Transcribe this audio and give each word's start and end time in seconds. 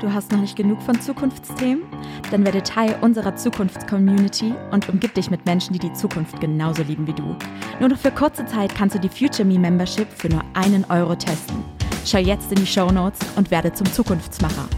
Du 0.00 0.12
hast 0.12 0.30
noch 0.30 0.38
nicht 0.40 0.54
genug 0.54 0.80
von 0.80 1.00
Zukunftsthemen? 1.00 1.82
Dann 2.30 2.44
werde 2.44 2.62
Teil 2.62 2.96
unserer 3.00 3.34
Zukunftscommunity 3.34 4.54
und 4.70 4.88
umgib 4.88 5.12
dich 5.14 5.28
mit 5.28 5.44
Menschen, 5.44 5.72
die 5.72 5.80
die 5.80 5.92
Zukunft 5.92 6.40
genauso 6.40 6.84
lieben 6.84 7.04
wie 7.08 7.12
du. 7.12 7.34
Nur 7.80 7.88
noch 7.88 7.98
für 7.98 8.12
kurze 8.12 8.46
Zeit 8.46 8.72
kannst 8.76 8.94
du 8.94 9.00
die 9.00 9.08
Future 9.08 9.44
Me 9.44 9.58
Membership 9.58 10.06
für 10.08 10.28
nur 10.28 10.44
einen 10.54 10.84
Euro 10.88 11.16
testen. 11.16 11.64
Schau 12.06 12.18
jetzt 12.18 12.52
in 12.52 12.60
die 12.60 12.66
Show 12.66 12.92
Notes 12.92 13.18
und 13.34 13.50
werde 13.50 13.72
zum 13.72 13.86
Zukunftsmacher. 13.92 14.68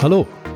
Hallo 0.00 0.26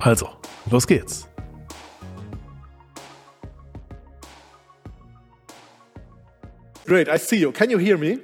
Also, 0.00 0.38
los 0.70 0.86
geht's. 0.86 1.26
Great, 6.86 7.08
I 7.08 7.16
see 7.16 7.38
you. 7.38 7.50
Can 7.52 7.70
you 7.70 7.78
hear 7.78 7.98
me? 7.98 8.20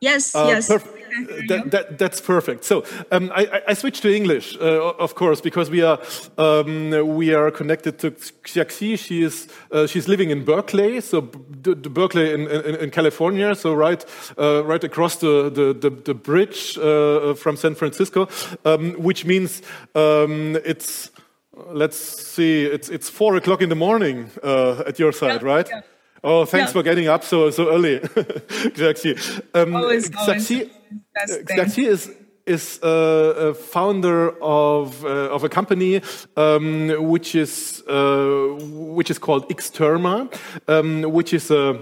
Yes, 0.00 0.34
uh, 0.34 0.46
yes. 0.48 0.70
That, 1.48 1.70
that, 1.70 1.98
that's 1.98 2.20
perfect. 2.20 2.64
So 2.64 2.84
um, 3.10 3.32
I, 3.34 3.62
I 3.68 3.74
switched 3.74 4.02
to 4.02 4.14
English, 4.14 4.56
uh, 4.56 4.94
of 4.98 5.14
course, 5.14 5.40
because 5.40 5.70
we 5.70 5.82
are 5.82 5.98
um, 6.38 6.90
we 7.16 7.34
are 7.34 7.50
connected 7.50 7.98
to 8.00 8.10
Xiaoxi. 8.12 8.98
She 8.98 9.22
is 9.22 9.48
uh, 9.72 9.86
she's 9.86 10.06
living 10.06 10.30
in 10.30 10.44
Berkeley, 10.44 11.00
so 11.00 11.22
Berkeley 11.22 12.32
in, 12.32 12.46
in, 12.48 12.76
in, 12.76 12.90
California, 12.90 13.54
so 13.54 13.74
right 13.74 14.04
uh, 14.38 14.64
right 14.64 14.84
across 14.84 15.16
the 15.16 15.50
the, 15.50 15.72
the, 15.72 15.90
the 15.90 16.14
bridge 16.14 16.78
uh, 16.78 17.34
from 17.34 17.56
San 17.56 17.74
Francisco, 17.74 18.28
um, 18.64 18.92
which 18.92 19.24
means 19.24 19.62
um, 19.94 20.56
it's 20.64 21.10
let's 21.72 21.96
see, 21.96 22.64
it's 22.64 22.88
it's 22.88 23.10
four 23.10 23.36
o'clock 23.36 23.62
in 23.62 23.68
the 23.68 23.74
morning 23.74 24.30
uh, 24.42 24.82
at 24.86 24.98
your 24.98 25.12
side, 25.12 25.42
yeah, 25.42 25.48
right? 25.48 25.68
Yeah. 25.68 25.80
Oh, 26.22 26.44
thanks 26.44 26.68
Yeah. 26.68 26.72
for 26.72 26.82
getting 26.82 27.08
up 27.08 27.24
so 27.24 27.50
so 27.50 27.68
early, 27.70 27.98
Xiaoxi. 28.76 29.16
Um, 29.54 29.74
Always, 29.76 30.10
Xiaoxi, 30.10 30.70
always. 31.16 31.44
Best 31.56 31.78
is 31.78 32.10
is 32.46 32.80
uh, 32.82 33.50
a 33.50 33.54
founder 33.54 34.30
of 34.42 35.04
uh, 35.04 35.34
of 35.34 35.44
a 35.44 35.48
company 35.48 36.00
um, 36.36 36.88
which 37.10 37.34
is 37.34 37.82
uh, 37.88 38.58
which 38.96 39.10
is 39.10 39.18
called 39.18 39.44
X-Therma, 39.50 40.28
um, 40.68 41.02
which 41.12 41.32
is 41.32 41.50
a 41.50 41.78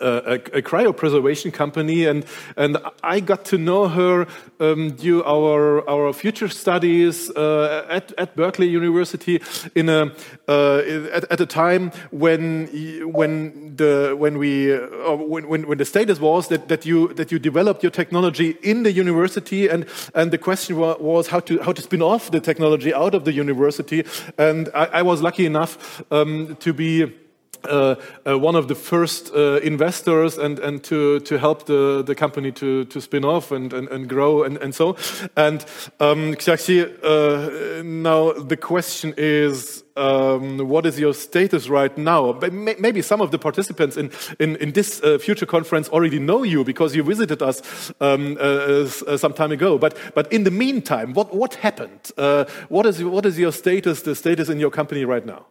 a, 0.00 0.34
a 0.34 0.62
cryopreservation 0.62 1.52
company, 1.52 2.06
and 2.06 2.24
and 2.56 2.78
I 3.02 3.20
got 3.20 3.44
to 3.46 3.58
know 3.58 3.88
her 3.88 4.26
um, 4.60 4.92
due 4.92 5.22
our 5.24 5.88
our 5.88 6.12
future 6.12 6.48
studies 6.48 7.30
uh, 7.30 7.86
at 7.88 8.12
at 8.18 8.36
Berkeley 8.36 8.68
University 8.68 9.40
in 9.74 9.88
a 9.88 10.12
uh, 10.48 10.78
at, 11.12 11.24
at 11.30 11.40
a 11.40 11.46
time 11.46 11.92
when 12.10 12.68
when 13.12 13.76
the 13.76 14.14
when 14.18 14.38
we 14.38 14.74
uh, 14.74 15.14
when, 15.16 15.48
when 15.48 15.66
when 15.68 15.78
the 15.78 15.84
status 15.84 16.20
was 16.20 16.48
that 16.48 16.68
that 16.68 16.86
you 16.86 17.08
that 17.14 17.30
you 17.30 17.38
developed 17.38 17.82
your 17.82 17.92
technology 17.92 18.56
in 18.62 18.82
the 18.82 18.92
university, 18.92 19.68
and 19.68 19.86
and 20.14 20.30
the 20.30 20.38
question 20.38 20.76
wa- 20.76 20.96
was 20.98 21.28
how 21.28 21.40
to 21.40 21.60
how 21.62 21.72
to 21.72 21.82
spin 21.82 22.02
off 22.02 22.30
the 22.30 22.40
technology 22.40 22.94
out 22.94 23.14
of 23.14 23.24
the 23.24 23.32
university, 23.32 24.04
and 24.38 24.68
I, 24.74 25.00
I 25.00 25.02
was 25.02 25.22
lucky 25.22 25.46
enough 25.46 26.02
um, 26.10 26.56
to 26.60 26.72
be 26.72 27.21
uh, 27.64 27.96
uh, 28.26 28.38
one 28.38 28.56
of 28.56 28.68
the 28.68 28.74
first 28.74 29.34
uh, 29.34 29.60
investors 29.62 30.38
and, 30.38 30.58
and 30.58 30.82
to, 30.84 31.20
to 31.20 31.38
help 31.38 31.66
the, 31.66 32.02
the 32.04 32.14
company 32.14 32.52
to, 32.52 32.84
to 32.86 33.00
spin 33.00 33.24
off 33.24 33.52
and, 33.52 33.72
and, 33.72 33.88
and 33.88 34.08
grow 34.08 34.42
and, 34.42 34.56
and 34.58 34.74
so. 34.74 34.96
And 35.36 35.64
um, 36.00 36.34
uh, 36.34 37.82
now 37.84 38.32
the 38.32 38.58
question 38.60 39.14
is, 39.16 39.84
um, 39.96 40.58
what 40.68 40.86
is 40.86 40.98
your 40.98 41.14
status 41.14 41.68
right 41.68 41.96
now? 41.98 42.32
Maybe 42.40 43.02
some 43.02 43.20
of 43.20 43.30
the 43.30 43.38
participants 43.38 43.96
in, 43.96 44.10
in, 44.38 44.56
in 44.56 44.72
this 44.72 45.02
uh, 45.02 45.18
future 45.18 45.46
conference 45.46 45.88
already 45.88 46.18
know 46.18 46.42
you 46.42 46.64
because 46.64 46.96
you 46.96 47.02
visited 47.02 47.42
us 47.42 47.92
um, 48.00 48.36
uh, 48.40 48.88
uh, 49.06 49.16
some 49.16 49.32
time 49.32 49.52
ago. 49.52 49.78
But, 49.78 49.96
but 50.14 50.32
in 50.32 50.44
the 50.44 50.50
meantime, 50.50 51.12
what, 51.12 51.34
what 51.34 51.54
happened? 51.56 52.10
Uh, 52.16 52.44
what, 52.68 52.86
is, 52.86 53.02
what 53.02 53.26
is 53.26 53.38
your 53.38 53.52
status, 53.52 54.02
the 54.02 54.14
status 54.14 54.48
in 54.48 54.58
your 54.58 54.70
company 54.70 55.04
right 55.04 55.26
now? 55.26 55.46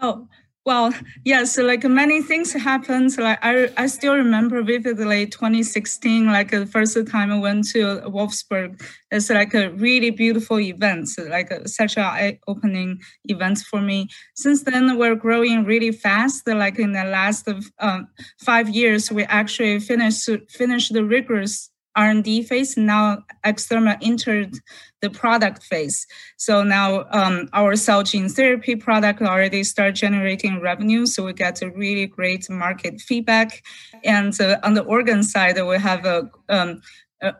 Oh, 0.00 0.28
well, 0.66 0.94
yes, 1.24 1.58
like 1.58 1.84
many 1.84 2.22
things 2.22 2.52
happened. 2.54 3.16
Like 3.18 3.38
I, 3.42 3.68
I 3.76 3.86
still 3.86 4.14
remember 4.14 4.62
vividly 4.62 5.26
2016, 5.26 6.26
like 6.26 6.50
the 6.50 6.64
first 6.64 6.96
time 7.06 7.30
I 7.30 7.38
went 7.38 7.68
to 7.72 8.00
Wolfsburg. 8.06 8.80
It's 9.10 9.28
like 9.28 9.52
a 9.52 9.70
really 9.72 10.10
beautiful 10.10 10.58
event, 10.58 11.08
like 11.28 11.52
such 11.66 11.98
an 11.98 12.04
eye-opening 12.04 13.00
event 13.24 13.58
for 13.58 13.80
me. 13.82 14.08
Since 14.36 14.62
then, 14.62 14.96
we're 14.98 15.14
growing 15.14 15.64
really 15.64 15.92
fast. 15.92 16.48
Like 16.48 16.78
in 16.78 16.92
the 16.92 17.04
last 17.04 17.46
um, 17.78 18.08
five 18.38 18.70
years, 18.70 19.12
we 19.12 19.24
actually 19.24 19.80
finished 19.80 20.30
finished 20.48 20.94
the 20.94 21.04
rigorous 21.04 21.70
R&D 21.96 22.42
phase. 22.42 22.76
Now 22.76 23.24
X-Therma 23.44 23.98
entered 24.02 24.58
the 25.00 25.10
product 25.10 25.62
phase. 25.62 26.06
So 26.36 26.62
now 26.62 27.04
um, 27.10 27.48
our 27.52 27.76
cell 27.76 28.02
gene 28.02 28.28
therapy 28.28 28.74
product 28.76 29.20
already 29.22 29.62
start 29.64 29.94
generating 29.94 30.60
revenue. 30.60 31.06
So 31.06 31.24
we 31.24 31.32
get 31.32 31.62
a 31.62 31.70
really 31.70 32.06
great 32.06 32.48
market 32.48 33.00
feedback. 33.00 33.62
And 34.02 34.38
uh, 34.40 34.58
on 34.62 34.74
the 34.74 34.82
organ 34.82 35.22
side, 35.22 35.62
we 35.62 35.78
have 35.78 36.04
a 36.04 36.30
um, 36.48 36.80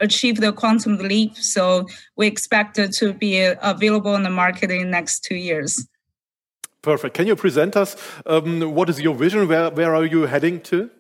achieved 0.01 0.41
the 0.41 0.53
quantum 0.53 0.99
leap. 0.99 1.37
So 1.37 1.87
we 2.17 2.27
expect 2.27 2.79
it 2.79 2.93
to 2.95 3.13
be 3.13 3.45
uh, 3.45 3.57
available 3.63 4.13
on 4.13 4.23
the 4.23 4.31
market 4.31 4.71
in 4.71 4.79
the 4.79 4.85
next 4.85 5.25
two 5.25 5.37
years. 5.37 5.87
Perfect. 6.83 7.15
Can 7.15 7.27
you 7.27 7.37
present 7.37 7.77
us 7.77 7.97
um, 8.27 8.75
what 8.75 8.91
is 8.91 9.01
your 9.01 9.15
vision? 9.15 9.49
Where, 9.49 9.71
where 9.71 9.95
are 9.95 10.05
you 10.05 10.27
heading 10.27 10.61
to? 10.63 10.91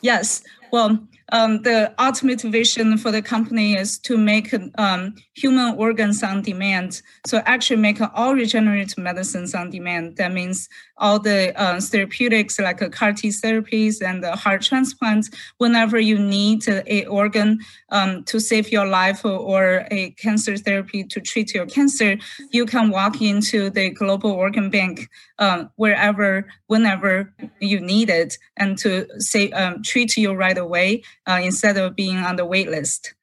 Yes. 0.00 0.42
Well, 0.72 1.06
um, 1.32 1.62
the 1.62 1.92
ultimate 1.98 2.42
vision 2.42 2.96
for 2.98 3.10
the 3.10 3.22
company 3.22 3.74
is 3.74 3.98
to 3.98 4.16
make 4.16 4.54
um, 4.78 5.14
human 5.34 5.74
organs 5.76 6.22
on 6.22 6.42
demand. 6.42 7.02
So 7.26 7.42
actually 7.46 7.78
make 7.78 7.98
all 8.14 8.34
regenerative 8.34 8.98
medicines 8.98 9.54
on 9.54 9.70
demand. 9.70 10.16
That 10.16 10.32
means 10.32 10.68
all 10.98 11.18
the 11.18 11.58
uh, 11.60 11.80
therapeutics 11.80 12.58
like 12.58 12.80
uh, 12.80 12.88
CAR 12.88 13.12
T 13.12 13.28
therapies 13.28 14.00
and 14.00 14.22
the 14.22 14.36
heart 14.36 14.62
transplants. 14.62 15.30
Whenever 15.58 15.98
you 15.98 16.18
need 16.18 16.66
a 16.68 17.04
organ 17.06 17.58
um, 17.90 18.22
to 18.24 18.40
save 18.40 18.70
your 18.70 18.86
life 18.86 19.24
or, 19.24 19.86
a 19.90 20.10
cancer 20.12 20.56
therapy 20.56 21.04
to 21.04 21.20
treat 21.20 21.54
your 21.54 21.66
cancer, 21.66 22.16
you 22.50 22.66
can 22.66 22.90
walk 22.90 23.20
into 23.20 23.70
the 23.70 23.90
global 23.90 24.30
organ 24.30 24.70
bank 24.70 25.08
um, 25.38 25.70
wherever, 25.76 26.46
whenever 26.66 27.32
you 27.60 27.80
need 27.80 28.08
it, 28.10 28.38
and 28.56 28.78
to 28.78 29.06
say 29.18 29.50
um, 29.52 29.82
treat 29.82 30.16
you 30.16 30.32
right 30.32 30.58
away 30.58 31.02
uh, 31.26 31.40
instead 31.42 31.76
of 31.76 31.96
being 31.96 32.18
on 32.18 32.36
the 32.36 32.44
wait 32.44 32.68
list. 32.68 33.14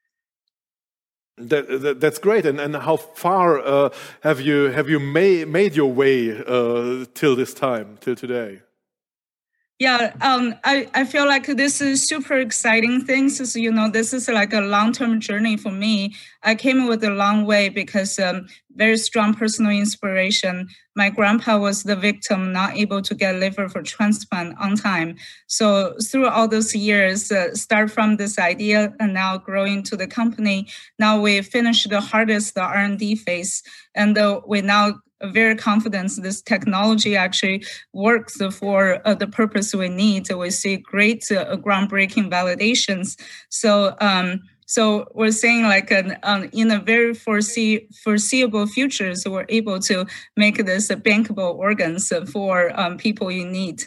That, 1.38 1.68
that, 1.82 2.00
that's 2.00 2.20
great. 2.20 2.46
And, 2.46 2.60
and 2.60 2.76
how 2.76 2.98
far 2.98 3.60
uh, 3.60 3.90
have 4.22 4.40
you 4.40 4.66
have 4.66 4.88
you 4.88 5.00
made 5.00 5.48
made 5.48 5.76
your 5.76 5.92
way 5.92 6.38
uh, 6.46 7.06
till 7.16 7.36
this 7.36 7.54
time, 7.56 7.98
till 8.02 8.16
today? 8.16 8.62
Yeah, 9.84 10.14
um, 10.22 10.56
I, 10.64 10.88
I 10.94 11.04
feel 11.04 11.26
like 11.26 11.46
this 11.46 11.82
is 11.82 12.08
super 12.08 12.38
exciting 12.38 13.04
things. 13.04 13.42
Is, 13.42 13.54
you 13.54 13.70
know, 13.70 13.90
this 13.90 14.14
is 14.14 14.30
like 14.30 14.54
a 14.54 14.62
long 14.62 14.94
term 14.94 15.20
journey 15.20 15.58
for 15.58 15.74
me. 15.74 16.16
I 16.42 16.56
came 16.56 16.88
with 16.88 17.04
a 17.04 17.10
long 17.10 17.46
way 17.46 17.68
because 17.68 18.18
um, 18.18 18.48
very 18.78 18.96
strong 18.96 19.34
personal 19.34 19.72
inspiration. 19.72 20.70
My 20.96 21.10
grandpa 21.10 21.58
was 21.58 21.84
the 21.84 21.98
victim, 21.98 22.54
not 22.54 22.78
able 22.78 23.02
to 23.02 23.14
get 23.14 23.36
liver 23.36 23.68
for 23.68 23.82
transplant 23.82 24.58
on 24.58 24.78
time. 24.78 25.18
So 25.48 25.98
through 26.02 26.30
all 26.30 26.48
those 26.48 26.74
years, 26.74 27.30
uh, 27.30 27.54
start 27.54 27.92
from 27.92 28.16
this 28.16 28.40
idea 28.40 28.94
and 29.02 29.14
now 29.14 29.38
growing 29.38 29.84
to 29.84 29.98
the 29.98 30.08
company. 30.08 30.70
Now 30.98 31.20
we 31.20 31.42
finished 31.42 31.90
the 31.90 32.00
hardest 32.00 32.58
R 32.58 32.74
and 32.74 32.98
D 32.98 33.16
phase, 33.18 33.62
and 33.94 34.18
uh, 34.18 34.40
we 34.48 34.62
now 34.62 35.02
very 35.32 35.56
confident 35.56 36.12
this 36.22 36.42
technology 36.42 37.16
actually 37.16 37.66
works 37.94 38.42
for 38.52 39.02
uh, 39.06 39.14
the 39.14 39.28
purpose 39.28 39.74
we 39.74 39.90
need. 39.90 40.32
We 40.32 40.50
see 40.50 40.78
great 40.78 41.32
uh, 41.32 41.58
groundbreaking 41.58 42.30
validations. 42.30 43.20
So 43.50 43.96
um, 44.02 44.42
so 44.66 45.08
we're 45.14 45.32
saying 45.32 45.64
like 45.64 45.92
an, 45.92 46.18
um, 46.24 46.50
in 46.52 46.72
a 46.72 46.80
very 46.80 47.14
foresee, 47.14 47.88
foreseeable 48.04 48.66
future, 48.66 49.14
so 49.14 49.30
we're 49.30 49.46
able 49.50 49.80
to 49.82 50.06
make 50.36 50.66
this 50.66 50.88
bankable 50.90 51.54
organs 51.56 52.12
for 52.32 52.78
um, 52.80 52.98
people 52.98 53.28
in 53.30 53.52
need. 53.52 53.84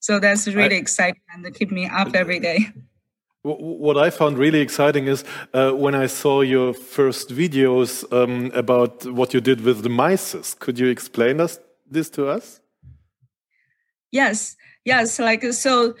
So 0.00 0.18
that's 0.20 0.46
really 0.46 0.76
I, 0.76 0.78
exciting 0.78 1.22
and 1.32 1.54
keep 1.54 1.70
me 1.70 1.86
up 1.86 2.14
every 2.14 2.38
day. 2.38 2.68
What 3.46 3.96
I 3.96 4.10
found 4.10 4.38
really 4.38 4.60
exciting 4.60 5.06
is 5.06 5.24
uh, 5.54 5.70
when 5.70 5.94
I 5.94 6.06
saw 6.06 6.40
your 6.40 6.74
first 6.74 7.30
videos 7.30 8.04
um, 8.12 8.50
about 8.54 9.06
what 9.06 9.32
you 9.32 9.40
did 9.40 9.60
with 9.60 9.82
the 9.82 9.88
mice. 9.88 10.54
Could 10.54 10.78
you 10.80 10.88
explain 10.88 11.40
us 11.40 11.60
this 11.88 12.10
to 12.10 12.28
us? 12.28 12.60
Yes, 14.10 14.56
yes. 14.84 15.18
Like 15.20 15.44
so, 15.52 15.94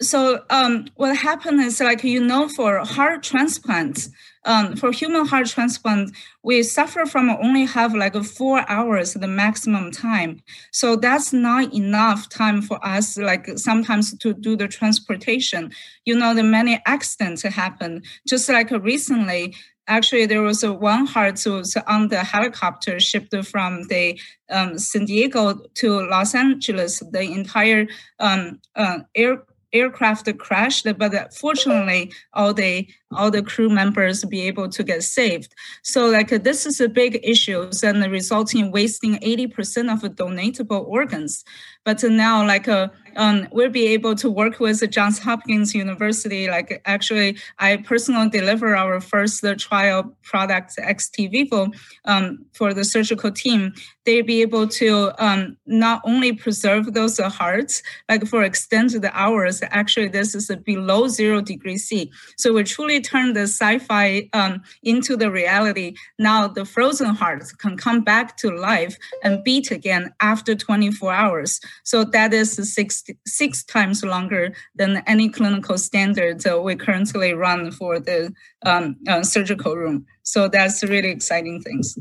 so 0.00 0.44
um, 0.50 0.86
what 0.96 1.16
happened 1.16 1.60
is 1.60 1.80
like 1.80 2.04
you 2.04 2.20
know 2.22 2.48
for 2.48 2.78
heart 2.84 3.22
transplants 3.22 4.10
um, 4.44 4.76
for 4.76 4.92
human 4.92 5.26
heart 5.26 5.46
transplant 5.46 6.10
we 6.42 6.62
suffer 6.62 7.06
from 7.06 7.30
only 7.30 7.64
have 7.64 7.94
like 7.94 8.14
four 8.22 8.68
hours 8.70 9.14
the 9.14 9.26
maximum 9.26 9.90
time 9.90 10.40
so 10.70 10.96
that's 10.96 11.32
not 11.32 11.72
enough 11.72 12.28
time 12.28 12.60
for 12.60 12.84
us 12.86 13.16
like 13.16 13.46
sometimes 13.56 14.16
to 14.18 14.34
do 14.34 14.54
the 14.54 14.68
transportation 14.68 15.70
you 16.04 16.14
know 16.14 16.34
the 16.34 16.42
many 16.42 16.80
accidents 16.86 17.42
happen 17.42 18.02
just 18.28 18.48
like 18.48 18.70
recently 18.70 19.54
actually 19.88 20.26
there 20.26 20.42
was 20.42 20.62
a 20.62 20.72
one 20.72 21.06
heart 21.06 21.40
was 21.46 21.76
on 21.86 22.08
the 22.08 22.22
helicopter 22.22 23.00
shipped 23.00 23.34
from 23.46 23.84
the 23.84 24.18
um, 24.50 24.78
San 24.78 25.04
Diego 25.04 25.60
to 25.74 26.00
Los 26.08 26.34
Angeles. 26.34 27.02
The 27.10 27.22
entire 27.22 27.86
um, 28.18 28.60
uh, 28.74 28.98
air 29.14 29.42
aircraft 29.72 30.28
crashed, 30.38 30.86
but 30.98 31.34
fortunately, 31.34 32.12
all 32.32 32.54
the 32.54 32.88
all 33.12 33.30
the 33.30 33.42
crew 33.42 33.68
members 33.68 34.24
be 34.24 34.42
able 34.42 34.68
to 34.68 34.82
get 34.82 35.02
saved. 35.02 35.54
So 35.82 36.06
like 36.06 36.28
this 36.28 36.66
is 36.66 36.80
a 36.80 36.88
big 36.88 37.20
issue 37.22 37.70
and 37.82 38.02
the 38.02 38.10
resulting 38.10 38.66
in 38.66 38.72
wasting 38.72 39.16
80% 39.16 39.92
of 39.92 40.00
the 40.00 40.10
donatable 40.10 40.84
organs. 40.86 41.44
But 41.86 42.02
now 42.02 42.44
like 42.44 42.66
uh, 42.66 42.88
um, 43.16 43.48
we'll 43.50 43.70
be 43.70 43.86
able 43.88 44.14
to 44.16 44.30
work 44.30 44.60
with 44.60 44.88
Johns 44.90 45.18
Hopkins 45.18 45.74
University. 45.74 46.48
Like 46.48 46.82
actually, 46.84 47.38
I 47.58 47.78
personally 47.78 48.28
deliver 48.28 48.76
our 48.76 49.00
first 49.00 49.44
trial 49.58 50.16
product 50.22 50.76
XT 50.78 51.30
Vivo 51.30 51.68
um, 52.04 52.44
for 52.52 52.74
the 52.74 52.84
surgical 52.84 53.30
team. 53.30 53.72
They'll 54.04 54.24
be 54.24 54.42
able 54.42 54.68
to 54.68 55.12
um, 55.18 55.56
not 55.66 56.00
only 56.04 56.32
preserve 56.32 56.94
those 56.94 57.18
hearts, 57.18 57.82
like 58.08 58.26
for 58.26 58.44
extended 58.44 59.04
hours. 59.12 59.62
Actually, 59.70 60.08
this 60.08 60.34
is 60.34 60.50
below 60.64 61.08
zero 61.08 61.40
degree 61.40 61.78
C. 61.78 62.12
So 62.36 62.52
we 62.52 62.62
truly 62.64 63.00
turn 63.00 63.32
the 63.32 63.42
sci-fi 63.42 64.28
um, 64.32 64.62
into 64.82 65.16
the 65.16 65.30
reality. 65.30 65.94
Now 66.18 66.46
the 66.46 66.64
frozen 66.64 67.14
hearts 67.14 67.52
can 67.52 67.76
come 67.76 68.02
back 68.02 68.36
to 68.38 68.50
life 68.50 68.96
and 69.24 69.42
beat 69.42 69.70
again 69.70 70.12
after 70.20 70.54
24 70.54 71.12
hours. 71.12 71.60
So 71.84 72.04
that 72.04 72.32
is 72.32 72.74
six, 72.74 73.04
six 73.26 73.64
times 73.64 74.04
longer 74.04 74.52
than 74.74 75.02
any 75.06 75.28
clinical 75.28 75.78
standard 75.78 76.42
we 76.62 76.76
currently 76.76 77.34
run 77.34 77.70
for 77.70 77.98
the 78.00 78.32
um, 78.64 78.96
uh, 79.08 79.22
surgical 79.22 79.76
room. 79.76 80.06
So 80.22 80.48
that's 80.48 80.82
really 80.82 81.10
exciting 81.10 81.62
things. 81.62 81.98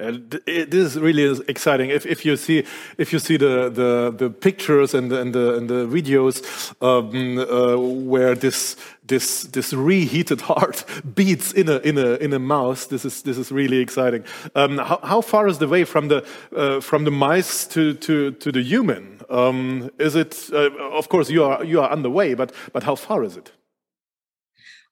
It 0.00 0.72
is 0.72 0.98
really 0.98 1.40
exciting. 1.46 1.90
If, 1.90 2.06
if 2.06 2.24
you 2.24 2.36
see 2.36 2.64
if 2.96 3.12
you 3.12 3.18
see 3.18 3.36
the, 3.36 3.68
the, 3.68 4.14
the 4.16 4.30
pictures 4.30 4.94
and 4.94 5.10
the, 5.10 5.20
and 5.20 5.34
the, 5.34 5.56
and 5.56 5.68
the 5.68 5.86
videos 5.86 6.42
um, 6.80 7.38
uh, 7.38 7.76
where 7.78 8.34
this 8.34 8.76
this 9.06 9.42
this 9.44 9.72
reheated 9.72 10.40
heart 10.50 10.84
beats 11.14 11.52
in 11.52 11.68
a 11.68 11.78
in 11.78 11.98
a 11.98 12.14
in 12.14 12.32
a 12.32 12.38
mouse, 12.38 12.86
this 12.86 13.04
is 13.04 13.22
this 13.22 13.36
is 13.36 13.52
really 13.52 13.78
exciting. 13.78 14.24
Um, 14.54 14.78
how, 14.78 15.00
how 15.02 15.20
far 15.20 15.46
is 15.48 15.58
the 15.58 15.68
way 15.68 15.84
from 15.84 16.08
the 16.08 16.24
uh, 16.56 16.80
from 16.80 17.04
the 17.04 17.10
mice 17.10 17.66
to 17.68 17.94
to 17.94 18.30
to 18.32 18.52
the 18.52 18.62
human? 18.62 19.20
Um, 19.28 19.90
is 19.98 20.16
it 20.16 20.48
uh, 20.52 20.70
of 20.98 21.08
course 21.08 21.28
you 21.28 21.44
are 21.44 21.62
you 21.64 21.80
are 21.80 21.90
on 21.90 22.02
the 22.02 22.10
way, 22.10 22.34
but 22.34 22.52
but 22.72 22.84
how 22.84 22.94
far 22.94 23.22
is 23.22 23.36
it? 23.36 23.52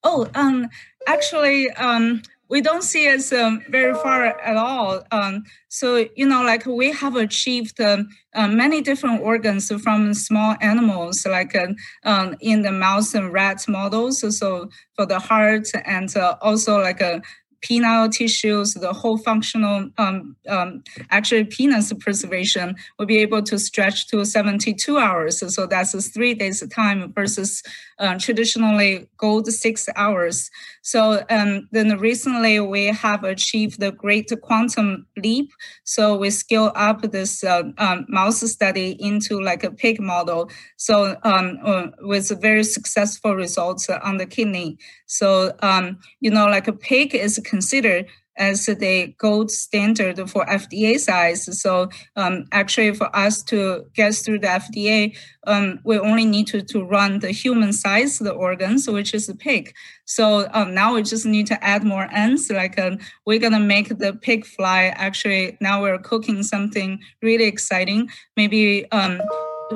Oh, 0.05 0.29
um, 0.35 0.69
actually, 1.07 1.71
um, 1.73 2.23
we 2.49 2.61
don't 2.61 2.83
see 2.83 3.07
it 3.07 3.33
um, 3.33 3.63
very 3.69 3.95
far 3.95 4.25
at 4.41 4.57
all. 4.57 5.03
Um, 5.13 5.45
so, 5.69 6.07
you 6.17 6.27
know, 6.27 6.43
like 6.43 6.65
we 6.65 6.93
have 6.93 7.17
achieved 7.17 7.81
um, 7.81 8.09
uh, 8.35 8.49
many 8.49 8.81
different 8.81 9.21
organs 9.21 9.71
from 9.83 10.15
small 10.15 10.57
animals, 10.61 11.27
like 11.27 11.55
uh, 11.55 12.35
in 12.41 12.63
the 12.63 12.73
mouse 12.73 13.15
and 13.15 13.33
rat 13.33 13.65
models. 13.69 14.39
So, 14.39 14.71
for 14.95 15.07
the 15.07 15.19
heart 15.19 15.69
and 15.85 16.15
uh, 16.17 16.37
also 16.41 16.81
like 16.81 17.01
a 17.01 17.23
penile 17.63 18.11
tissues, 18.11 18.75
the 18.75 18.93
whole 18.93 19.19
functional, 19.19 19.89
um, 19.99 20.37
um, 20.49 20.83
actually 21.11 21.45
penis 21.45 21.93
preservation 22.01 22.77
will 22.99 23.07
be 23.07 23.19
able 23.19 23.43
to 23.43 23.59
stretch 23.59 24.07
to 24.09 24.25
72 24.25 24.99
hours. 24.99 25.55
So 25.55 25.67
that's 25.67 26.09
three 26.09 26.35
days 26.35 26.67
time 26.69 27.13
versus 27.13 27.63
uh, 27.99 28.19
traditionally 28.19 29.09
gold 29.17 29.47
six 29.49 29.89
hours. 29.97 30.51
So 30.83 31.25
um, 31.31 31.69
then 31.73 31.99
recently 31.99 32.61
we 32.61 32.87
have 32.87 33.25
achieved 33.25 33.81
the 33.81 33.93
great 33.93 34.31
quantum 34.43 35.07
leap. 35.17 35.51
So 35.85 36.17
we 36.17 36.31
scale 36.31 36.73
up 36.75 37.03
this 37.03 37.43
uh, 37.43 37.65
um, 37.79 38.07
mouse 38.09 38.41
study 38.41 38.97
into 39.01 39.41
like 39.41 39.65
a 39.65 39.71
pig 39.71 40.01
model. 40.01 40.51
So 40.77 41.17
um, 41.25 41.59
uh, 41.65 41.87
with 42.03 42.41
very 42.41 42.65
successful 42.65 43.35
results 43.35 43.89
on 43.91 44.19
the 44.19 44.27
kidney. 44.27 44.79
So 45.07 45.55
um, 45.61 45.99
you 46.21 46.31
know, 46.31 46.47
like 46.47 46.69
a 46.69 46.73
pig 46.73 47.15
is 47.15 47.39
considered 47.49 48.07
as 48.39 48.67
the 48.67 49.15
gold 49.19 49.51
standard 49.51 50.17
for 50.31 50.47
FDA 50.47 50.99
size. 50.99 51.61
So 51.61 51.91
um, 52.17 52.47
actually, 52.53 52.95
for 52.95 53.15
us 53.15 53.43
to 53.45 53.85
get 53.95 54.15
through 54.15 54.39
the 54.39 54.47
FDA, 54.47 55.17
um, 55.47 55.81
we 55.85 55.99
only 55.99 56.25
need 56.25 56.47
to, 56.49 56.63
to 56.63 56.85
run 56.85 57.19
the 57.19 57.31
human 57.31 57.73
size 57.73 58.19
the 58.19 58.31
organs, 58.31 58.89
which 58.89 59.13
is 59.13 59.27
the 59.27 59.35
pig. 59.35 59.75
So 60.05 60.49
um, 60.53 60.73
now 60.73 60.95
we 60.95 61.03
just 61.03 61.27
need 61.27 61.47
to 61.49 61.63
add 61.63 61.85
more 61.85 62.09
ends. 62.13 62.51
Like 62.51 62.79
um, 62.79 62.99
we're 63.27 63.41
gonna 63.41 63.61
make 63.61 63.99
the 63.99 64.15
pig 64.15 64.47
fly. 64.47 64.93
Actually, 64.97 65.59
now 65.61 65.83
we're 65.83 65.99
cooking 65.99 66.43
something 66.43 67.01
really 67.23 67.45
exciting. 67.45 68.09
Maybe 68.37 68.91
um, 68.93 69.21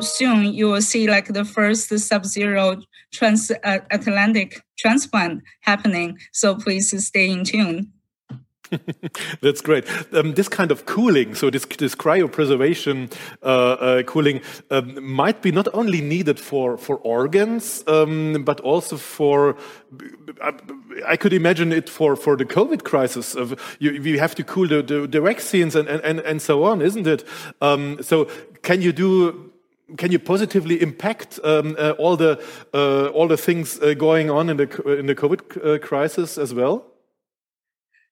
soon 0.01 0.53
you 0.53 0.69
will 0.69 0.83
see 0.83 1.07
like 1.09 1.29
the 1.29 1.45
first 1.45 1.97
sub-zero 1.99 2.83
transatlantic 3.13 4.57
uh, 4.57 4.61
transplant 4.79 5.43
happening. 5.61 6.19
So 6.33 6.55
please 6.55 7.07
stay 7.07 7.31
in 7.31 7.45
tune. 7.45 7.93
That's 9.43 9.61
great. 9.61 9.85
Um, 10.15 10.35
this 10.35 10.49
kind 10.49 10.71
of 10.71 10.87
cooling, 10.87 11.35
so 11.35 11.51
this, 11.51 11.67
this 11.67 11.95
cryopreservation 11.95 13.13
uh, 13.43 13.47
uh, 13.47 14.03
cooling, 14.05 14.41
um, 14.71 15.05
might 15.05 15.43
be 15.43 15.53
not 15.53 15.69
only 15.75 16.01
needed 16.01 16.41
for, 16.41 16.79
for 16.79 16.97
organs, 16.99 17.85
um, 17.87 18.45
but 18.45 18.61
also 18.61 18.97
for, 18.97 19.57
I, 20.41 20.53
I, 21.07 21.17
could 21.17 21.35
imagine 21.35 21.71
it 21.73 21.91
for, 21.91 22.17
for 22.17 22.37
the 22.37 22.47
COVID 22.47 22.85
crisis. 22.85 23.35
Of 23.35 23.77
you, 23.79 23.91
you 23.93 24.19
have 24.19 24.35
to 24.37 24.45
cool 24.45 24.69
the, 24.69 24.83
the, 24.83 25.07
the 25.07 25.21
vaccines 25.21 25.77
and, 25.77 25.89
and, 25.89 26.21
and 26.21 26.41
so 26.41 26.65
on, 26.65 26.81
isn't 26.81 27.07
it? 27.07 27.25
Um, 27.61 28.03
so 28.03 28.25
can 28.63 28.81
you 28.81 28.93
do 28.93 29.52
can 29.97 30.13
you 30.13 30.19
positively 30.19 30.81
impact 30.81 31.39
um, 31.45 31.77
uh, 31.79 31.91
all 31.99 32.17
the 32.17 32.43
uh, 32.73 33.09
all 33.09 33.29
the 33.29 33.37
things 33.37 33.79
uh, 33.81 33.95
going 33.95 34.31
on 34.31 34.49
in 34.49 34.57
the 34.57 34.99
in 34.99 35.07
the 35.07 35.15
COVID 35.15 35.41
uh, 35.65 35.79
crisis 35.79 36.39
as 36.39 36.55
well? 36.55 36.87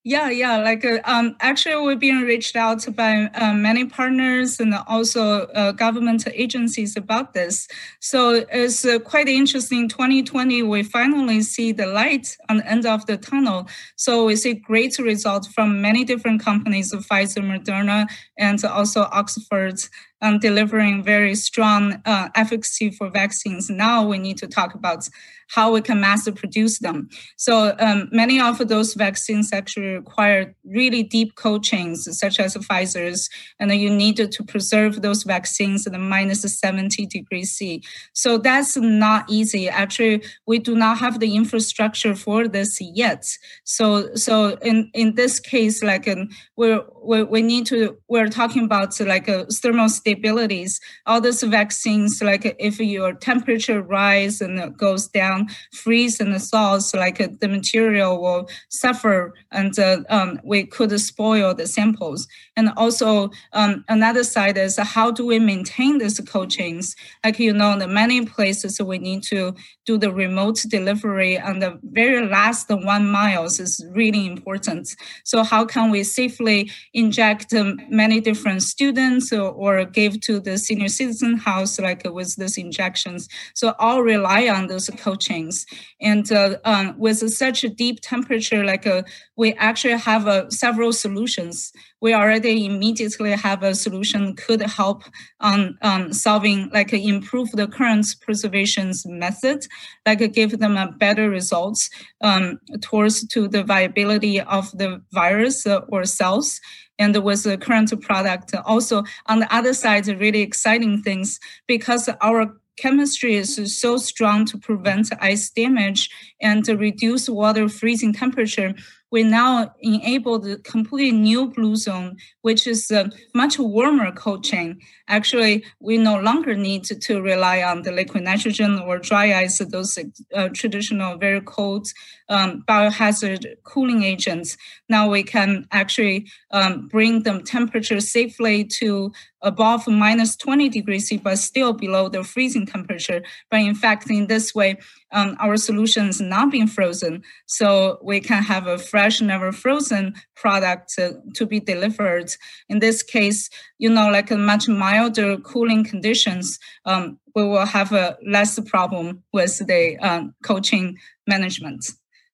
Yeah, 0.02 0.30
yeah. 0.30 0.56
Like, 0.56 0.82
uh, 0.82 1.00
um, 1.04 1.36
actually, 1.40 1.76
we've 1.86 1.98
been 1.98 2.22
reached 2.22 2.56
out 2.56 2.86
by 2.96 3.24
uh, 3.34 3.52
many 3.52 3.84
partners 3.84 4.58
and 4.58 4.74
also 4.86 5.46
government 5.74 6.26
agencies 6.32 6.96
about 6.96 7.34
this. 7.34 7.68
So 8.00 8.46
it's 8.50 8.86
quite 9.04 9.28
interesting. 9.28 9.90
2020, 9.90 10.62
we 10.62 10.84
finally 10.84 11.42
see 11.42 11.72
the 11.72 11.84
light 11.84 12.34
on 12.48 12.56
the 12.58 12.66
end 12.66 12.86
of 12.86 13.04
the 13.04 13.18
tunnel. 13.18 13.68
So 13.96 14.24
we 14.24 14.36
see 14.36 14.54
great 14.54 14.98
results 14.98 15.48
from 15.48 15.82
many 15.82 16.04
different 16.04 16.42
companies, 16.42 16.94
Pfizer, 16.94 17.44
Moderna, 17.44 18.08
and 18.38 18.64
also 18.64 19.02
Oxford 19.12 19.82
um, 20.22 20.38
delivering 20.38 21.02
very 21.02 21.34
strong 21.34 22.00
uh, 22.04 22.28
efficacy 22.34 22.90
for 22.90 23.10
vaccines. 23.10 23.70
Now 23.70 24.06
we 24.06 24.18
need 24.18 24.38
to 24.38 24.46
talk 24.46 24.74
about 24.74 25.08
how 25.50 25.72
we 25.72 25.80
can 25.80 26.00
mass 26.00 26.28
produce 26.30 26.78
them. 26.78 27.08
So 27.36 27.74
um, 27.80 28.08
many 28.12 28.40
of 28.40 28.58
those 28.68 28.94
vaccines 28.94 29.52
actually 29.52 29.94
require 29.96 30.54
really 30.64 31.02
deep 31.02 31.34
cold 31.34 31.64
chains, 31.64 32.06
such 32.18 32.38
as 32.38 32.54
Pfizer's, 32.54 33.28
and 33.58 33.72
you 33.72 33.90
need 33.90 34.16
to 34.16 34.44
preserve 34.44 35.02
those 35.02 35.24
vaccines 35.24 35.86
at 35.86 35.92
minus 35.98 36.42
70 36.42 37.06
degrees 37.06 37.52
C. 37.52 37.82
So 38.12 38.38
that's 38.38 38.76
not 38.76 39.24
easy. 39.28 39.68
Actually, 39.68 40.22
we 40.46 40.58
do 40.58 40.74
not 40.76 40.98
have 40.98 41.18
the 41.18 41.34
infrastructure 41.34 42.14
for 42.14 42.46
this 42.46 42.78
yet. 42.80 43.26
So, 43.64 44.14
so 44.14 44.56
in, 44.62 44.90
in 44.94 45.14
this 45.16 45.40
case, 45.40 45.82
like 45.82 46.06
um, 46.06 46.28
we're, 46.56 46.84
we 47.02 47.24
we 47.24 47.42
need 47.42 47.66
to, 47.66 47.96
we're 48.08 48.28
talking 48.28 48.64
about 48.64 48.98
like 49.00 49.28
a 49.28 49.46
thermostat 49.46 50.09
stabilities. 50.10 50.80
All 51.06 51.20
those 51.20 51.42
vaccines, 51.42 52.22
like 52.22 52.56
if 52.58 52.80
your 52.80 53.12
temperature 53.14 53.82
rise 53.82 54.40
and 54.40 54.76
goes 54.76 55.08
down, 55.08 55.48
freeze 55.72 56.20
and 56.20 56.40
thaws, 56.40 56.94
like 56.94 57.18
the 57.40 57.48
material 57.48 58.20
will 58.20 58.48
suffer 58.68 59.34
and 59.52 59.78
uh, 59.78 59.98
um, 60.08 60.40
we 60.44 60.64
could 60.64 60.98
spoil 61.00 61.54
the 61.54 61.66
samples. 61.66 62.26
And 62.56 62.70
also 62.76 63.30
um, 63.52 63.84
another 63.88 64.24
side 64.24 64.58
is 64.58 64.76
how 64.76 65.10
do 65.10 65.26
we 65.26 65.38
maintain 65.38 65.98
these 65.98 66.20
cold 66.20 66.50
chains? 66.50 66.96
Like 67.24 67.38
you 67.38 67.52
know, 67.52 67.78
the 67.78 67.88
many 67.88 68.24
places 68.26 68.80
we 68.80 68.98
need 68.98 69.22
to 69.24 69.54
do 69.86 69.98
the 69.98 70.12
remote 70.12 70.64
delivery 70.68 71.36
and 71.36 71.62
the 71.62 71.78
very 71.82 72.26
last 72.26 72.68
one 72.68 73.08
miles 73.10 73.60
is 73.60 73.84
really 73.92 74.26
important. 74.26 74.94
So 75.24 75.42
how 75.42 75.64
can 75.64 75.90
we 75.90 76.04
safely 76.04 76.70
inject 76.94 77.52
um, 77.54 77.78
many 77.88 78.20
different 78.20 78.62
students 78.62 79.32
or, 79.32 79.50
or, 79.50 79.84
give 80.00 80.20
to 80.22 80.40
the 80.40 80.56
senior 80.58 80.88
citizen 80.88 81.36
house 81.36 81.78
like 81.78 82.06
uh, 82.06 82.12
with 82.12 82.36
these 82.36 82.58
injections? 82.58 83.28
So 83.54 83.74
all 83.78 84.02
rely 84.02 84.48
on 84.48 84.66
those 84.66 84.88
cold 84.98 85.20
chains. 85.20 85.66
And 86.00 86.30
uh, 86.32 86.56
um, 86.64 86.94
with 86.98 87.18
such 87.30 87.64
a 87.64 87.68
deep 87.68 88.00
temperature, 88.02 88.64
like 88.64 88.86
uh, 88.86 89.02
we 89.36 89.54
actually 89.54 89.98
have 89.98 90.26
uh, 90.26 90.50
several 90.50 90.92
solutions 90.92 91.72
we 92.00 92.14
already 92.14 92.64
immediately 92.64 93.32
have 93.32 93.62
a 93.62 93.74
solution 93.74 94.34
could 94.34 94.62
help 94.62 95.04
on 95.40 95.76
um, 95.82 96.12
solving 96.12 96.70
like 96.72 96.92
improve 96.92 97.50
the 97.52 97.68
current 97.68 98.06
preservations 98.20 99.04
method 99.06 99.66
like 100.06 100.32
give 100.32 100.58
them 100.58 100.76
a 100.76 100.90
better 100.92 101.28
results 101.28 101.90
um, 102.22 102.58
towards 102.80 103.26
to 103.28 103.48
the 103.48 103.62
viability 103.62 104.40
of 104.40 104.70
the 104.72 105.02
virus 105.12 105.66
or 105.66 106.04
cells 106.04 106.60
and 107.00 107.16
with 107.24 107.42
the 107.42 107.58
current 107.58 107.90
product. 108.00 108.54
Also 108.64 109.02
on 109.26 109.40
the 109.40 109.52
other 109.52 109.74
side 109.74 110.06
really 110.06 110.42
exciting 110.42 111.02
things 111.02 111.40
because 111.66 112.08
our 112.20 112.54
chemistry 112.76 113.34
is 113.34 113.78
so 113.78 113.96
strong 113.96 114.44
to 114.46 114.56
prevent 114.56 115.08
ice 115.20 115.50
damage 115.50 116.08
and 116.40 116.64
to 116.64 116.76
reduce 116.76 117.28
water 117.28 117.68
freezing 117.68 118.12
temperature 118.12 118.74
we 119.10 119.22
now 119.22 119.72
enabled 119.80 120.46
a 120.46 120.56
completely 120.58 121.12
new 121.12 121.48
blue 121.48 121.76
zone, 121.76 122.16
which 122.42 122.66
is 122.66 122.90
a 122.90 123.10
much 123.34 123.58
warmer 123.58 124.12
cold 124.12 124.44
chain. 124.44 124.80
Actually, 125.08 125.64
we 125.80 125.98
no 125.98 126.20
longer 126.20 126.54
need 126.54 126.84
to, 126.84 126.94
to 126.94 127.20
rely 127.20 127.62
on 127.62 127.82
the 127.82 127.92
liquid 127.92 128.24
nitrogen 128.24 128.78
or 128.78 128.98
dry 128.98 129.34
ice, 129.34 129.58
those 129.58 129.98
uh, 130.34 130.48
traditional 130.54 131.16
very 131.16 131.40
cold 131.40 131.88
um, 132.28 132.62
biohazard 132.68 133.44
cooling 133.64 134.04
agents. 134.04 134.56
Now 134.88 135.10
we 135.10 135.22
can 135.22 135.66
actually 135.72 136.28
um, 136.52 136.86
bring 136.88 137.24
the 137.24 137.42
temperature 137.42 138.00
safely 138.00 138.64
to 138.64 139.12
above 139.42 139.86
minus 139.88 140.36
20 140.36 140.68
degrees 140.68 141.08
C, 141.08 141.16
but 141.16 141.38
still 141.38 141.72
below 141.72 142.08
the 142.08 142.22
freezing 142.22 142.66
temperature. 142.66 143.22
But 143.50 143.60
in 143.60 143.74
fact, 143.74 144.10
in 144.10 144.26
this 144.26 144.54
way, 144.54 144.78
um, 145.12 145.36
our 145.40 145.56
solution 145.56 146.08
is 146.08 146.20
not 146.20 146.50
being 146.50 146.66
frozen. 146.66 147.22
So 147.46 147.98
we 148.02 148.20
can 148.20 148.42
have 148.42 148.66
a 148.66 148.78
fresh, 148.78 149.20
never 149.20 149.52
frozen 149.52 150.14
product 150.36 150.94
to, 151.34 151.46
be 151.46 151.60
delivered. 151.60 152.30
In 152.68 152.78
this 152.78 153.02
case, 153.02 153.48
you 153.78 153.90
know, 153.90 154.10
like 154.10 154.30
a 154.30 154.36
much 154.36 154.68
milder 154.68 155.36
cooling 155.38 155.84
conditions, 155.84 156.58
um, 156.84 157.18
we 157.34 157.42
will 157.42 157.66
have 157.66 157.92
a 157.92 158.16
less 158.26 158.58
problem 158.60 159.22
with 159.32 159.66
the 159.66 159.96
um, 159.98 160.34
cold 160.44 160.64
chain 160.64 160.96
management. 161.26 161.84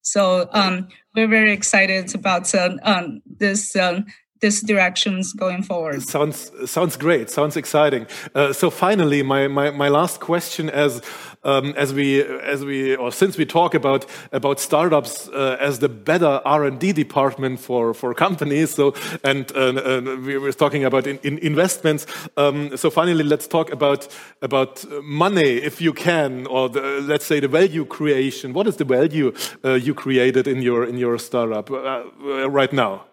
So 0.03 0.49
um, 0.53 0.89
we're 1.15 1.27
very 1.29 1.53
excited 1.53 2.15
about 2.15 2.55
uh, 2.55 2.77
um, 2.83 3.23
this 3.27 3.75
um, 3.75 4.07
this 4.41 4.61
directions 4.61 5.33
going 5.33 5.63
forward. 5.63 6.03
Sounds 6.03 6.51
sounds 6.71 6.97
great. 6.97 7.31
Sounds 7.31 7.57
exciting. 7.57 8.07
Uh, 8.35 8.53
so 8.53 8.71
finally, 8.71 9.23
my, 9.23 9.49
my 9.49 9.71
my 9.71 9.89
last 9.89 10.21
question 10.21 10.71
as 10.71 11.01
um, 11.45 11.73
as 11.77 11.93
we 11.95 12.23
as 12.23 12.65
we 12.65 12.97
or 12.97 13.13
since 13.13 13.39
we 13.39 13.47
talk 13.47 13.75
about 13.75 14.07
about 14.33 14.61
startups 14.61 15.29
uh, 15.29 15.57
as 15.61 15.79
the 15.79 15.89
better 15.89 16.41
R 16.45 16.65
and 16.65 16.79
D 16.79 16.93
department 16.93 17.61
for 17.61 17.95
for 17.95 18.15
companies. 18.15 18.75
So 18.75 18.95
and 19.25 19.51
uh, 19.57 20.17
we 20.25 20.39
were 20.39 20.53
talking 20.53 20.85
about 20.85 21.07
in, 21.07 21.19
in 21.23 21.39
investments. 21.39 22.07
Um, 22.37 22.77
so 22.77 22.91
finally, 22.91 23.25
let's 23.25 23.47
talk 23.47 23.73
about 23.73 24.09
about 24.43 24.85
money, 25.03 25.59
if 25.65 25.81
you 25.81 25.93
can, 25.93 26.47
or 26.47 26.69
the, 26.69 27.01
let's 27.03 27.25
say 27.25 27.41
the 27.41 27.49
value 27.49 27.85
creation. 27.85 28.53
What 28.53 28.67
is 28.67 28.77
the 28.77 28.85
value 28.85 29.33
uh, 29.65 29.75
you 29.75 29.95
created 29.95 30.47
in 30.47 30.63
your 30.63 30.85
in 30.85 30.99
your 30.99 31.19
startup 31.19 31.71
uh, 31.71 32.51
right 32.51 32.73
now? 32.73 33.05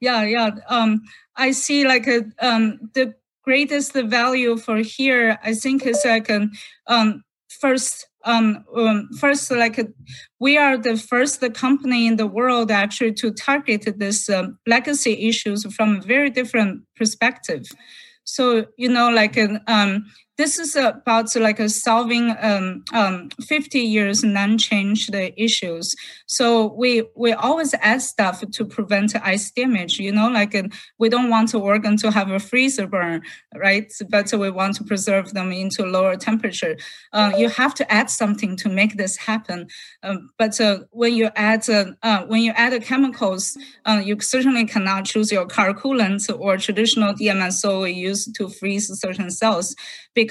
Yeah 0.00 0.22
yeah. 0.22 0.50
Um 0.68 1.02
i 1.36 1.50
see 1.52 1.86
like 1.86 2.06
a, 2.06 2.24
um 2.40 2.78
the 2.94 3.14
greatest 3.44 3.94
value 3.94 4.56
for 4.56 4.76
here 4.78 5.38
i 5.42 5.54
think 5.54 5.86
is 5.86 6.02
like 6.04 6.30
um, 6.30 6.50
um 6.86 7.22
first 7.48 8.06
um, 8.24 8.64
um 8.76 9.08
first 9.18 9.50
like 9.50 9.78
we 10.38 10.58
are 10.58 10.76
the 10.76 10.96
first 10.96 11.40
company 11.54 12.06
in 12.06 12.16
the 12.16 12.26
world 12.26 12.70
actually 12.70 13.12
to 13.14 13.30
target 13.32 13.88
this 13.98 14.28
um, 14.28 14.58
legacy 14.66 15.28
issues 15.28 15.64
from 15.74 15.96
a 15.96 16.00
very 16.00 16.28
different 16.28 16.82
perspective. 16.96 17.62
So 18.24 18.66
you 18.76 18.88
know 18.90 19.08
like 19.08 19.38
um 19.66 20.04
this 20.38 20.56
is 20.58 20.76
about 20.76 21.34
like 21.34 21.58
solving 21.68 22.34
um, 22.40 22.84
um, 22.94 23.28
50 23.44 23.80
years 23.80 24.22
non-changed 24.22 25.12
issues. 25.36 25.96
So 26.26 26.72
we 26.74 27.02
we 27.16 27.32
always 27.32 27.74
add 27.80 28.02
stuff 28.02 28.42
to 28.48 28.64
prevent 28.64 29.16
ice 29.16 29.50
damage. 29.50 29.98
You 29.98 30.12
know, 30.12 30.28
like 30.28 30.54
we 30.98 31.08
don't 31.08 31.28
want 31.28 31.54
organ 31.54 31.96
to 31.98 32.12
have 32.12 32.30
a 32.30 32.38
freezer 32.38 32.86
burn, 32.86 33.22
right? 33.56 33.92
But 34.08 34.32
we 34.32 34.50
want 34.50 34.76
to 34.76 34.84
preserve 34.84 35.34
them 35.34 35.50
into 35.50 35.84
lower 35.84 36.16
temperature. 36.16 36.76
Uh, 37.12 37.32
you 37.36 37.48
have 37.48 37.74
to 37.74 37.92
add 37.92 38.08
something 38.08 38.56
to 38.58 38.68
make 38.68 38.96
this 38.96 39.16
happen. 39.16 39.66
Um, 40.04 40.30
but 40.38 40.60
uh, 40.60 40.78
when 40.92 41.14
you 41.14 41.30
add 41.34 41.68
uh, 41.68 41.86
uh 42.04 42.26
when 42.26 42.42
you 42.42 42.52
add 42.52 42.80
chemicals, 42.84 43.58
uh, 43.86 44.00
you 44.04 44.20
certainly 44.20 44.66
cannot 44.66 45.04
choose 45.04 45.32
your 45.32 45.46
car 45.46 45.74
coolant 45.74 46.22
or 46.38 46.56
traditional 46.58 47.12
DMSO 47.12 47.92
used 47.92 48.36
to 48.36 48.48
freeze 48.48 48.86
certain 49.00 49.30
cells 49.30 49.74
because 50.14 50.27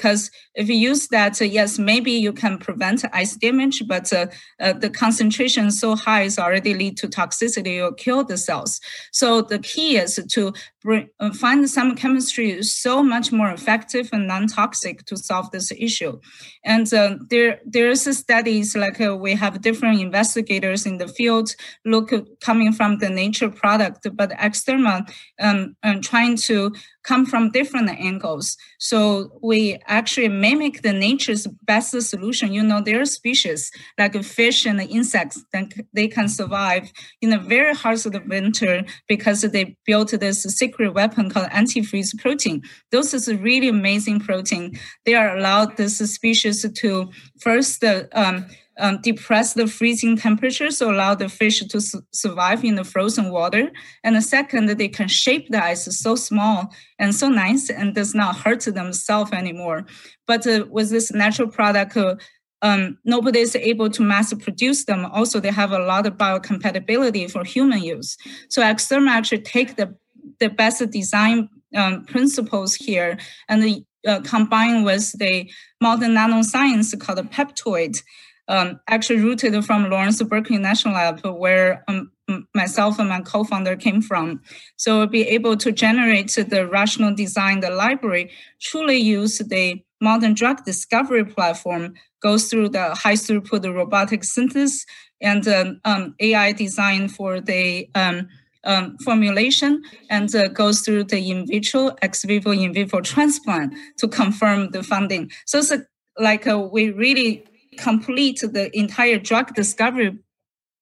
if 0.54 0.68
you 0.68 0.74
use 0.74 1.08
that, 1.08 1.40
uh, 1.40 1.44
yes, 1.44 1.78
maybe 1.78 2.12
you 2.12 2.32
can 2.32 2.58
prevent 2.58 3.04
ice 3.12 3.36
damage, 3.36 3.82
but 3.86 4.12
uh, 4.12 4.26
uh, 4.60 4.72
the 4.72 4.90
concentration 4.90 5.70
so 5.70 5.94
high 5.94 6.22
is 6.22 6.38
already 6.38 6.74
lead 6.74 6.96
to 6.98 7.08
toxicity 7.08 7.82
or 7.82 7.92
kill 7.92 8.24
the 8.24 8.36
cells. 8.36 8.80
So 9.12 9.42
the 9.42 9.58
key 9.58 9.96
is 9.96 10.20
to 10.30 10.52
uh, 10.96 11.32
find 11.32 11.68
some 11.68 11.94
chemistry 11.94 12.62
so 12.62 13.02
much 13.02 13.32
more 13.32 13.50
effective 13.50 14.08
and 14.12 14.26
non-toxic 14.26 15.04
to 15.06 15.16
solve 15.16 15.50
this 15.50 15.70
issue. 15.72 16.18
And 16.64 16.92
uh, 16.92 17.16
there 17.30 17.60
there's 17.66 18.02
studies 18.16 18.76
like 18.76 19.00
uh, 19.00 19.16
we 19.16 19.34
have 19.34 19.60
different 19.60 20.00
investigators 20.00 20.86
in 20.86 20.98
the 20.98 21.08
field 21.08 21.54
look 21.84 22.12
coming 22.40 22.72
from 22.72 22.98
the 22.98 23.10
nature 23.10 23.50
product, 23.50 24.06
but 24.14 24.32
external 24.38 25.02
um, 25.40 25.76
and 25.82 26.02
trying 26.02 26.36
to 26.48 26.72
come 27.02 27.24
from 27.24 27.50
different 27.50 27.88
angles. 27.88 28.56
So 28.78 29.38
we 29.42 29.78
actually 29.86 30.28
mimic 30.28 30.82
the 30.82 30.92
nature's 30.92 31.46
best 31.62 31.90
solution. 32.02 32.52
You 32.52 32.62
know, 32.62 32.82
there 32.82 33.00
are 33.00 33.06
species 33.06 33.70
like 33.98 34.22
fish 34.22 34.66
and 34.66 34.80
insects 34.80 35.42
that 35.52 35.72
they 35.94 36.08
can 36.08 36.28
survive 36.28 36.92
in 37.22 37.30
the 37.30 37.38
very 37.38 37.74
the 37.74 38.22
winter 38.26 38.84
because 39.06 39.40
they 39.40 39.76
built 39.86 40.10
this 40.10 40.42
secret 40.42 40.77
weapon 40.86 41.30
called 41.30 41.48
antifreeze 41.48 42.16
protein. 42.18 42.62
Those 42.92 43.12
is 43.14 43.26
a 43.26 43.36
really 43.36 43.68
amazing 43.68 44.20
protein. 44.20 44.78
They 45.04 45.14
are 45.14 45.36
allowed 45.36 45.76
this 45.76 45.98
species 45.98 46.64
to 46.70 47.10
first 47.40 47.82
um, 48.12 48.46
um, 48.78 49.00
depress 49.02 49.54
the 49.54 49.66
freezing 49.66 50.16
temperature, 50.16 50.70
so 50.70 50.90
allow 50.90 51.14
the 51.14 51.28
fish 51.28 51.60
to 51.60 51.80
su- 51.80 52.02
survive 52.12 52.64
in 52.64 52.76
the 52.76 52.84
frozen 52.84 53.30
water. 53.30 53.70
And 54.04 54.14
the 54.14 54.22
second, 54.22 54.68
they 54.68 54.88
can 54.88 55.08
shape 55.08 55.48
the 55.48 55.62
ice 55.62 55.84
so 55.98 56.14
small 56.14 56.72
and 56.98 57.14
so 57.14 57.28
nice 57.28 57.70
and 57.70 57.94
does 57.94 58.14
not 58.14 58.36
hurt 58.36 58.60
themselves 58.60 59.32
anymore. 59.32 59.86
But 60.26 60.46
uh, 60.46 60.66
with 60.70 60.90
this 60.90 61.12
natural 61.12 61.48
product, 61.48 61.96
uh, 61.96 62.16
um, 62.62 62.98
nobody 63.04 63.40
is 63.40 63.54
able 63.54 63.88
to 63.90 64.02
mass 64.02 64.32
produce 64.34 64.84
them. 64.84 65.06
Also, 65.06 65.40
they 65.40 65.50
have 65.50 65.72
a 65.72 65.78
lot 65.78 66.06
of 66.06 66.14
biocompatibility 66.14 67.30
for 67.30 67.44
human 67.44 67.82
use. 67.82 68.16
So 68.48 68.62
X-Therma 68.62 69.10
actually 69.10 69.42
take 69.42 69.76
the, 69.76 69.94
the 70.40 70.48
best 70.48 70.88
design 70.90 71.48
um, 71.76 72.04
principles 72.04 72.74
here 72.74 73.18
and 73.48 73.84
uh, 74.06 74.20
combine 74.20 74.84
with 74.84 75.12
the 75.18 75.50
modern 75.80 76.12
nanoscience 76.12 76.98
called 76.98 77.18
peptoid 77.30 78.02
um, 78.48 78.80
actually 78.88 79.20
rooted 79.20 79.62
from 79.64 79.90
Lawrence 79.90 80.22
Berkeley 80.22 80.58
National 80.58 80.94
Lab, 80.94 81.20
where 81.24 81.84
um, 81.86 82.10
myself 82.54 82.98
and 82.98 83.08
my 83.08 83.20
co-founder 83.20 83.76
came 83.76 84.00
from. 84.00 84.40
So 84.76 84.98
we'll 84.98 85.06
be 85.06 85.28
able 85.28 85.56
to 85.58 85.70
generate 85.70 86.32
the 86.32 86.66
rational 86.66 87.14
design, 87.14 87.60
the 87.60 87.70
library, 87.70 88.30
truly 88.60 88.96
use 88.96 89.38
the 89.38 89.82
modern 90.00 90.34
drug 90.34 90.64
discovery 90.64 91.24
platform, 91.24 91.94
goes 92.22 92.48
through 92.48 92.70
the 92.70 92.94
high 92.94 93.14
throughput 93.14 93.74
robotic 93.74 94.24
synthesis 94.24 94.84
and 95.20 95.46
um, 95.48 95.80
um 95.84 96.14
AI 96.20 96.52
design 96.52 97.08
for 97.08 97.40
the 97.40 97.88
um, 98.64 98.96
formulation 98.98 99.82
and 100.10 100.34
uh, 100.34 100.48
goes 100.48 100.80
through 100.80 101.04
the 101.04 101.30
in 101.30 101.46
vitro, 101.46 101.94
ex 102.02 102.24
vivo, 102.24 102.50
in 102.50 102.72
vivo 102.72 103.00
transplant 103.00 103.74
to 103.98 104.08
confirm 104.08 104.70
the 104.70 104.82
funding. 104.82 105.30
So 105.46 105.58
it's 105.58 105.70
a, 105.70 105.86
like 106.18 106.46
a, 106.46 106.58
we 106.58 106.90
really 106.90 107.44
complete 107.78 108.40
the 108.40 108.76
entire 108.76 109.18
drug 109.18 109.54
discovery 109.54 110.18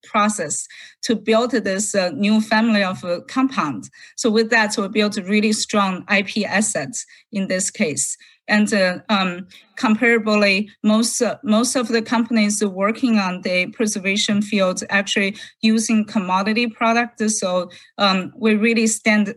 process 0.05 0.67
to 1.03 1.17
build 1.17 1.51
this 1.51 1.95
uh, 1.95 2.11
new 2.11 2.41
family 2.41 2.83
of 2.83 3.05
uh, 3.05 3.21
compound. 3.29 3.91
So 4.17 4.31
with 4.31 4.51
that, 4.51 4.77
we 4.79 4.89
built 4.89 5.17
really 5.17 5.53
strong 5.53 6.05
IP 6.11 6.47
assets 6.47 7.05
in 7.33 7.49
this 7.49 7.71
case. 7.71 8.17
And 8.49 8.73
uh, 8.73 8.99
um, 9.09 9.49
comparably, 9.77 10.69
most 10.83 11.23
uh, 11.23 11.37
most 11.43 11.77
of 11.77 11.89
the 11.89 12.03
companies 12.03 12.65
working 12.65 13.19
on 13.19 13.43
the 13.43 13.67
preservation 13.69 14.43
field 14.43 14.83
actually 14.91 15.37
using 15.61 16.05
commodity 16.05 16.67
products. 16.67 17.41
So 17.41 17.71
um, 17.99 18.33
we 18.37 18.57
really 18.57 18.87
stand 18.87 19.35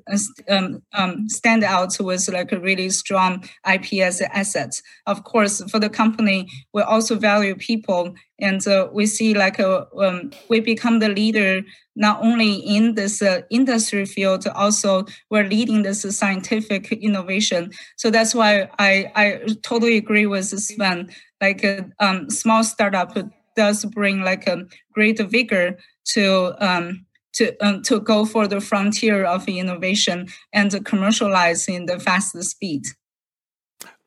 um, 0.50 0.82
um, 0.94 1.30
stand 1.30 1.64
out 1.64 2.00
with 2.00 2.28
like 2.30 2.52
a 2.52 2.60
really 2.60 2.90
strong 2.90 3.44
IPS 3.66 4.22
assets. 4.22 4.82
Of 5.06 5.24
course, 5.24 5.62
for 5.70 5.80
the 5.80 5.90
company, 5.90 6.48
we 6.74 6.82
also 6.82 7.16
value 7.16 7.56
people, 7.56 8.16
and 8.40 8.66
uh, 8.68 8.88
we 8.92 9.06
see 9.06 9.34
like 9.34 9.60
a, 9.60 9.88
um, 9.98 10.32
we 10.50 10.60
become 10.60 11.00
the 11.00 11.10
leader 11.10 11.62
not 12.00 12.24
only 12.24 12.54
in 12.54 12.96
this 12.96 13.22
uh, 13.22 13.42
industry 13.50 14.06
field, 14.06 14.48
also 14.56 15.06
we're 15.30 15.44
leading 15.44 15.84
this 15.84 16.02
scientific 16.18 16.92
innovation. 16.94 17.72
So 17.98 18.10
that's 18.10 18.34
why 18.34 18.70
I, 18.80 19.12
I 19.16 19.40
totally 19.64 19.98
agree 19.98 20.26
with 20.30 20.46
Sven. 20.46 21.10
Like 21.42 21.64
a 21.64 21.90
um, 22.00 22.30
small 22.30 22.64
startup 22.64 23.18
does 23.56 23.86
bring 23.86 24.22
like 24.22 24.48
a 24.48 24.64
great 24.94 25.20
vigor 25.20 25.78
to 26.14 26.56
um, 26.60 27.06
to 27.34 27.56
um, 27.66 27.82
to 27.84 28.00
go 28.00 28.26
for 28.26 28.48
the 28.48 28.62
frontier 28.62 29.26
of 29.26 29.48
innovation 29.48 30.28
and 30.54 30.86
commercialize 30.86 31.68
in 31.68 31.86
the 31.86 32.00
fastest 32.00 32.52
speed. 32.52 32.84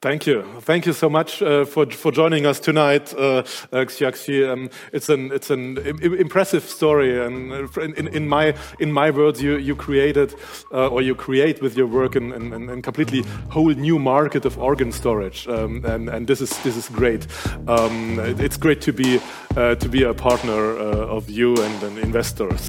Thank 0.02 0.26
you. 0.26 0.42
Thank 0.62 0.87
you 0.87 0.94
so 0.94 1.09
much 1.09 1.40
uh, 1.42 1.64
for, 1.64 1.87
for 1.87 2.11
joining 2.11 2.44
us 2.44 2.59
tonight, 2.59 3.14
uh, 3.14 3.44
uh 3.71 3.85
Xiaoxi. 3.87 4.50
Um, 4.50 4.68
it's 4.92 5.09
an, 5.09 5.30
it's 5.30 5.49
an 5.49 5.78
impressive 6.02 6.64
story. 6.64 7.25
And 7.25 7.52
uh, 7.52 7.82
in, 7.82 8.09
in, 8.09 8.28
my, 8.28 8.52
in 8.80 8.90
my 8.90 9.12
words, 9.12 9.40
you, 9.40 9.59
you 9.59 9.76
created 9.76 10.35
uh, 10.73 10.88
or 10.88 11.02
you 11.02 11.14
create 11.14 11.62
with 11.62 11.76
your 11.76 11.87
work 11.87 12.16
a 12.16 12.18
and, 12.18 12.82
completely 12.82 13.23
whole 13.50 13.71
new 13.71 14.00
market 14.00 14.44
of 14.44 14.59
organ 14.59 14.90
storage. 14.90 15.47
Um, 15.47 15.85
and, 15.85 16.09
and 16.09 16.26
this 16.26 16.40
is, 16.40 16.50
this 16.64 16.76
is 16.76 16.88
great. 16.88 17.28
Um, 17.68 18.18
it's 18.40 18.56
great 18.56 18.80
to 18.80 18.92
be, 18.92 19.21
uh, 19.56 19.76
to 19.76 19.88
be 19.88 20.02
a 20.02 20.14
partner 20.14 20.78
of 20.78 21.30
you 21.30 21.54
and, 21.54 21.82
and 21.85 21.99
investors. 21.99 22.68